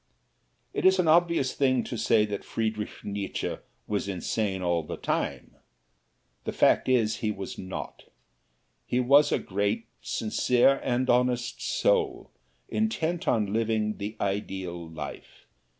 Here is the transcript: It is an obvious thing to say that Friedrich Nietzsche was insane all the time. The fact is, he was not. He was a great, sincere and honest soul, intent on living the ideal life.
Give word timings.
It 0.73 0.83
is 0.83 0.97
an 0.97 1.07
obvious 1.07 1.53
thing 1.53 1.83
to 1.83 1.95
say 1.95 2.25
that 2.25 2.43
Friedrich 2.43 3.03
Nietzsche 3.05 3.57
was 3.85 4.07
insane 4.07 4.63
all 4.63 4.81
the 4.81 4.97
time. 4.97 5.55
The 6.43 6.51
fact 6.51 6.89
is, 6.89 7.17
he 7.17 7.29
was 7.29 7.59
not. 7.59 8.05
He 8.87 8.99
was 8.99 9.31
a 9.31 9.37
great, 9.37 9.85
sincere 10.01 10.81
and 10.83 11.07
honest 11.07 11.61
soul, 11.61 12.31
intent 12.67 13.27
on 13.27 13.53
living 13.53 13.97
the 13.97 14.17
ideal 14.19 14.89
life. 14.89 15.45